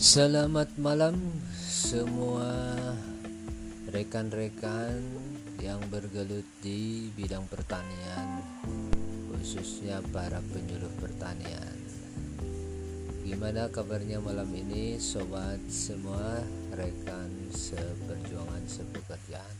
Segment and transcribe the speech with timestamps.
[0.00, 1.12] Selamat malam
[1.60, 2.72] semua
[3.92, 4.96] rekan-rekan
[5.60, 8.40] yang bergelut di bidang pertanian
[9.28, 11.76] khususnya para penyuluh pertanian.
[13.28, 19.56] Gimana kabarnya malam ini sobat semua rekan seperjuangan sepekerjaan?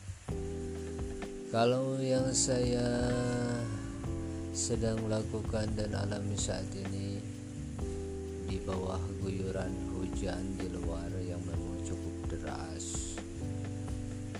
[1.52, 3.12] Kalau yang saya
[4.56, 7.20] sedang lakukan dan alami saat ini
[8.48, 13.14] di bawah guyuran hujan di luar yang memang cukup deras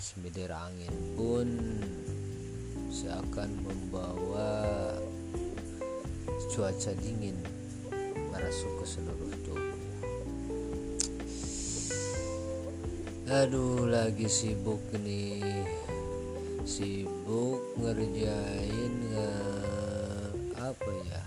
[0.03, 1.47] semilir angin pun
[2.91, 4.67] seakan membawa
[6.51, 7.39] cuaca dingin
[8.35, 9.79] merasuk ke seluruh tubuh.
[13.31, 15.63] Aduh lagi sibuk nih
[16.67, 19.33] sibuk ngerjain nge
[20.59, 21.23] apa ya?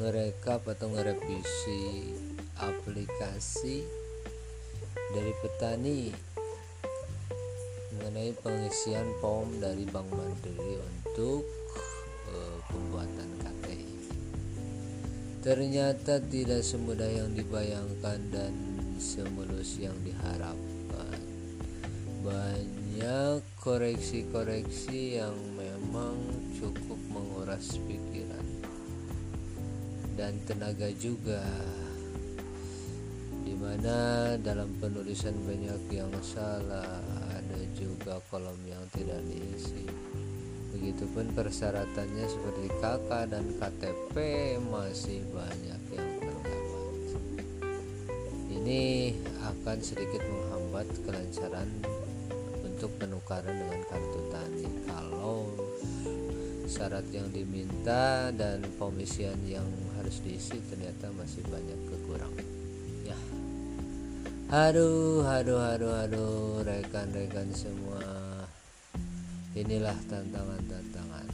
[0.00, 2.24] Ngerekap atau ngerevisi
[2.60, 3.84] aplikasi
[5.12, 6.10] dari petani
[7.96, 11.42] mengenai pengisian POM dari Bank Mandiri untuk
[12.28, 13.88] uh, pembuatan KTI.
[15.40, 18.52] Ternyata tidak semudah yang dibayangkan dan
[19.00, 21.20] semulus yang diharapkan.
[22.26, 26.18] Banyak koreksi-koreksi yang memang
[26.58, 28.44] cukup menguras pikiran
[30.16, 31.44] dan tenaga juga
[33.76, 36.96] di mana dalam penulisan banyak yang salah
[37.28, 39.84] ada juga kolom yang tidak diisi.
[40.72, 44.16] Begitupun persyaratannya seperti KK dan KTP
[44.72, 46.96] masih banyak yang terlewat
[48.48, 49.12] ini
[49.44, 51.68] akan sedikit menghambat kelancaran
[52.64, 54.68] untuk penukaran dengan kartu tani.
[54.88, 55.52] Kalau
[56.64, 59.68] syarat yang diminta dan pengisian yang
[60.00, 62.48] harus diisi ternyata masih banyak kekurangan.
[63.04, 63.45] Ya
[64.46, 68.06] aduh aduh aduh aduh rekan-rekan semua.
[69.58, 71.26] Inilah tantangan-tantangan.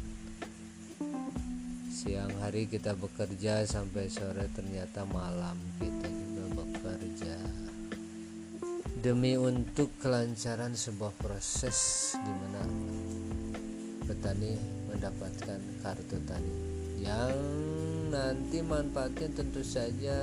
[1.92, 7.36] Siang hari kita bekerja sampai sore ternyata malam kita juga bekerja.
[9.02, 12.64] Demi untuk kelancaran sebuah proses di mana
[14.08, 14.56] petani
[14.88, 16.54] mendapatkan kartu tani.
[17.02, 17.36] Yang
[18.08, 20.16] nanti manfaatnya tentu saja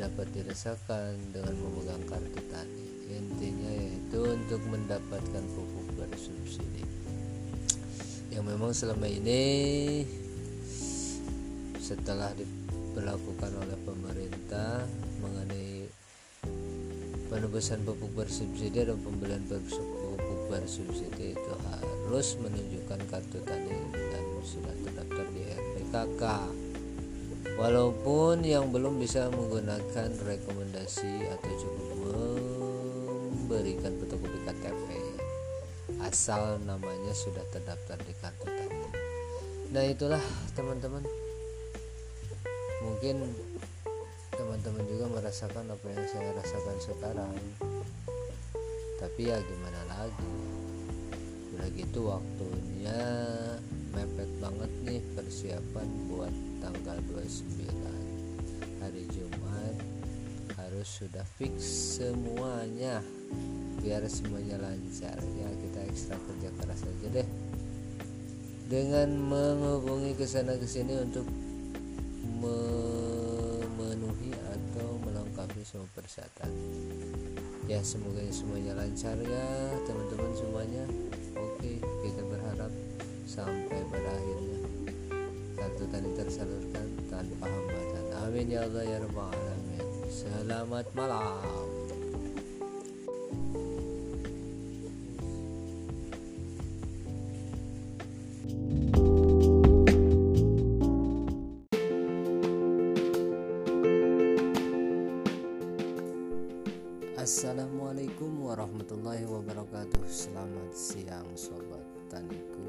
[0.00, 6.86] dapat dirasakan dengan memegang kartu tani intinya yaitu untuk mendapatkan pupuk bersubsidi.
[8.32, 9.42] Yang memang selama ini
[11.82, 14.86] setelah diberlakukan oleh pemerintah
[15.20, 15.90] mengenai
[17.28, 25.26] penebusan pupuk bersubsidi dan pembelian pupuk bersubsidi itu harus menunjukkan kartu tani dan sudah terdaftar
[25.34, 26.22] di RPKK
[27.60, 31.88] walaupun yang belum bisa menggunakan rekomendasi atau cukup
[33.44, 34.88] memberikan fotokopi KTP
[36.00, 38.80] asal namanya sudah terdaftar di kartu tani
[39.70, 40.18] nah itulah
[40.58, 41.04] teman-teman.
[42.80, 43.22] Mungkin
[44.34, 47.34] teman-teman juga merasakan apa yang saya rasakan sekarang.
[48.98, 50.32] Tapi ya gimana lagi?
[51.54, 52.98] Udah gitu waktunya
[53.92, 59.76] mepet banget nih persiapan buat tanggal 29 hari Jumat
[60.56, 61.62] harus sudah fix
[61.98, 63.02] semuanya
[63.80, 65.16] biar semuanya lancar.
[65.16, 67.28] Ya kita ekstra kerja keras aja deh.
[68.70, 71.26] Dengan menghubungi ke sana ke sini untuk
[72.38, 76.52] memenuhi atau melengkapi semua persyaratan.
[77.66, 80.84] Ya semoga semuanya lancar ya teman-teman semuanya.
[81.34, 82.70] Oke kita berharap
[83.26, 83.79] sampai
[85.90, 89.86] tani tersalurkan tanpa hambatan amin ya Allah ya rabbal alamin.
[90.06, 91.66] Selamat malam.
[107.20, 110.02] Assalamualaikum warahmatullahi wabarakatuh.
[110.06, 112.66] Selamat siang sobat taniku.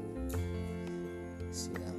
[1.50, 1.98] Siang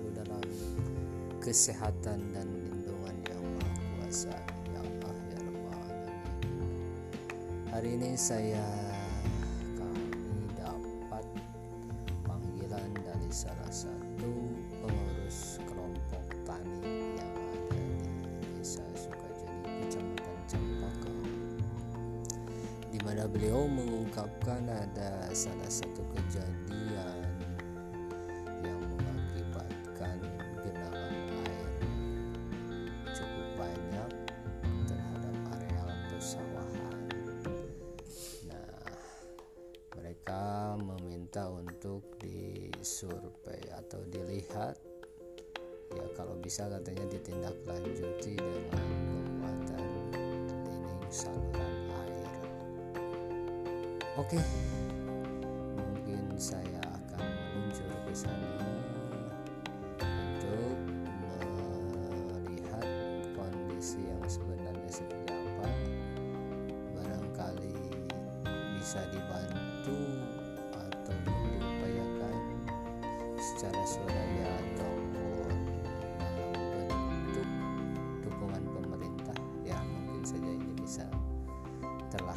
[0.00, 0.44] Selalu dalam
[1.44, 4.32] kesehatan dan lindungan yang maha kuasa
[4.72, 6.72] Ya Allah ya Rabbal Alamin
[7.68, 8.64] Hari ini saya
[9.76, 11.24] kami dapat
[12.24, 14.32] panggilan dari salah satu
[14.80, 17.84] pengurus kelompok tani yang ada di
[18.56, 21.12] desa Sukajadi kecamatan Cempaka
[22.88, 27.39] di mana beliau mengungkapkan ada salah satu kejadian
[41.30, 44.74] diminta untuk disurvei atau dilihat.
[45.94, 48.82] Ya kalau bisa katanya ditindaklanjuti dengan
[49.38, 52.34] pembuatan dinding saluran air.
[54.18, 54.42] Oke
[55.78, 58.50] mungkin saya akan meluncur ke sana
[60.02, 60.74] untuk
[62.42, 62.86] melihat
[63.38, 65.38] kondisi yang sebenarnya seperti
[66.98, 67.74] barangkali
[68.78, 69.49] bisa dibantu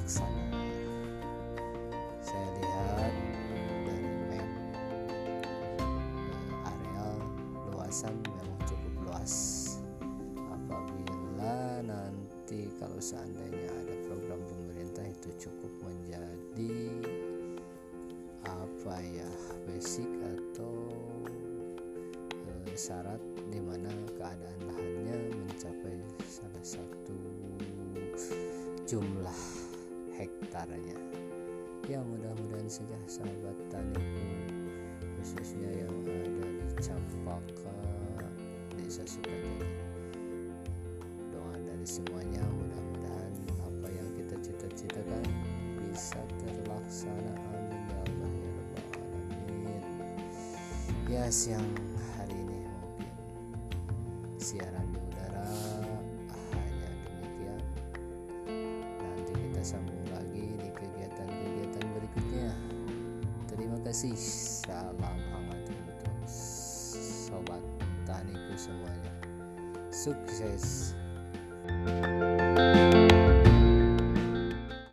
[0.03, 0.59] terlaksana
[2.19, 3.13] saya lihat
[3.87, 4.47] dari map eh,
[6.67, 7.15] areal
[7.71, 9.33] luasan memang cukup luas.
[10.35, 16.75] Apabila nanti kalau seandainya ada program pemerintah itu cukup menjadi
[18.43, 19.31] apa ya
[19.71, 20.91] basic atau
[22.43, 23.87] eh, syarat di mana
[24.19, 25.15] keadaan lahannya
[25.47, 25.95] mencapai
[26.27, 27.15] salah satu
[28.83, 29.52] jumlah
[30.63, 30.95] hektarnya
[31.91, 34.23] ya mudah-mudahan saja sahabat taniku
[35.19, 37.75] khususnya yang ada di Campaka
[38.79, 39.67] Desa Sukajadi
[41.35, 45.23] doa dari semuanya mudah-mudahan apa yang kita cita-citakan
[45.91, 49.83] bisa terlaksana amin ya Allah ya Rabbal Alamin
[51.11, 51.67] ya siang
[52.15, 53.11] hari ini mungkin
[54.39, 54.92] siaran
[63.93, 67.61] kasih salam hangat untuk sobat
[68.09, 69.13] taniku semuanya
[69.93, 70.92] sukses